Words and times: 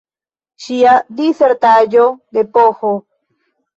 Ŝia 0.67 0.93
disertaĵo 1.19 2.07
de 2.39 2.47
Ph. 2.57 2.95